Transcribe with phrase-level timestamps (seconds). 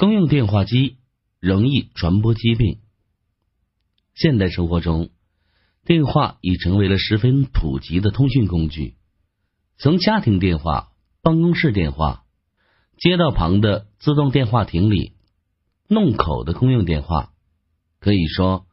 [0.00, 0.96] 公用电话机
[1.40, 2.78] 容易传播疾病。
[4.14, 5.10] 现代生活中，
[5.84, 8.94] 电话已成为了十分普及的通讯工具。
[9.76, 10.88] 从家庭电话、
[11.20, 12.24] 办公室电话、
[12.96, 15.12] 街道旁的自动电话亭里
[15.86, 17.34] 弄口的公用电话，
[17.98, 18.64] 可以说，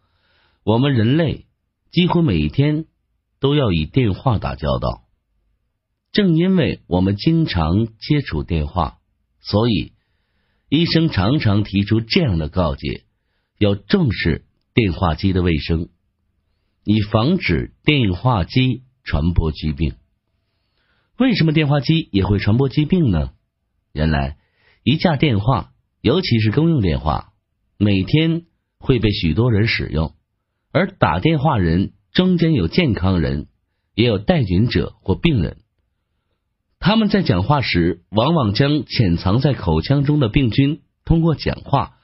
[0.63, 1.45] 我们人类
[1.91, 2.85] 几乎每一天
[3.41, 5.03] 都要与电话打交道。
[6.13, 8.99] 正因为我们经常接触电话，
[9.41, 9.91] 所以
[10.69, 13.05] 医生常常提出这样的告诫：
[13.57, 15.87] 要重视电话机的卫生，
[16.83, 19.95] 以防止电话机传播疾病。
[21.17, 23.31] 为什么电话机也会传播疾病呢？
[23.93, 24.37] 原来，
[24.83, 27.31] 一架电话，尤其是公用电话，
[27.77, 28.43] 每天
[28.77, 30.15] 会被许多人使用，
[30.73, 33.47] 而打电话人中间有健康人，
[33.95, 35.57] 也有带菌者或病人。
[36.79, 41.97] 他们在讲话时，往往将潜藏在口腔中的病菌通过讲话，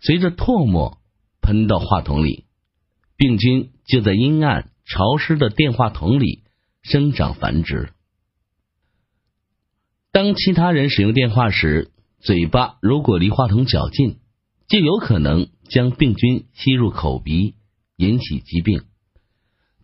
[0.00, 0.98] 随着唾沫
[1.42, 2.44] 喷到话筒里，
[3.16, 6.42] 病菌就在阴暗潮湿的电话筒里
[6.82, 7.90] 生长繁殖。
[10.12, 14.16] 当其他人使用电话时，嘴巴如果离话筒较近，
[14.66, 17.54] 就有可能将病菌吸入口鼻，
[17.96, 18.82] 引起疾病。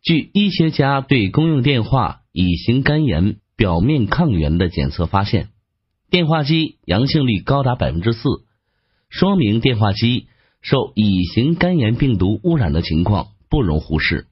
[0.02, 5.48] 据医学家对公用电话乙型肝炎表面抗原的检测发现，
[6.10, 8.28] 电话机阳性率高达百分之四，
[9.08, 10.26] 说明电话机
[10.60, 14.26] 受乙型肝炎病毒污染的情况不容忽视。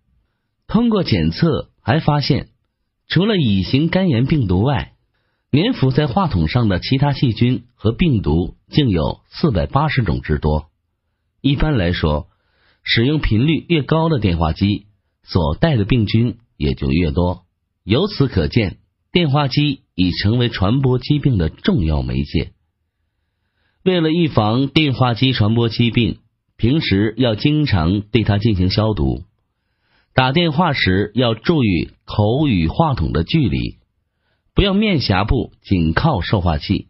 [0.66, 2.48] 通过检测还发现，
[3.08, 4.92] 除了乙型肝炎病毒外，
[5.52, 10.66] 粘附在话筒上的其他细菌和病毒竟有四百八十种之多。
[11.41, 12.28] 一般来说，
[12.84, 14.86] 使用频率越高的电话机，
[15.24, 17.42] 所带的病菌也就越多。
[17.82, 18.78] 由此可见，
[19.12, 22.53] 电话机已成为传播疾病的重要媒介。
[23.83, 26.20] 为了预防电话机传播疾病，
[26.56, 29.25] 平时要经常对它进行消毒。
[30.14, 33.78] 打电话时要注意口与话筒的距离。
[34.54, 36.88] 不要面颊部紧靠受话器，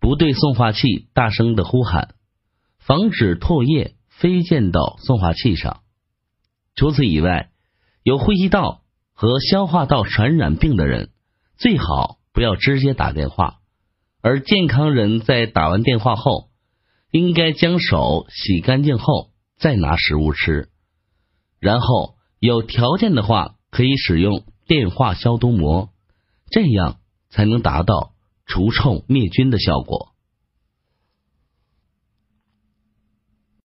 [0.00, 2.14] 不对送话器大声的呼喊，
[2.78, 5.80] 防止唾液飞溅到送话器上。
[6.76, 7.50] 除此以外，
[8.02, 8.82] 有呼吸道
[9.12, 11.10] 和消化道传染病的人
[11.58, 13.58] 最好不要直接打电话，
[14.20, 16.50] 而健康人在打完电话后，
[17.10, 20.68] 应该将手洗干净后再拿食物吃，
[21.58, 25.90] 然后有条件的话可以使用电话消毒膜。
[26.48, 28.12] 这样才能达到
[28.46, 30.15] 除臭灭菌的效果。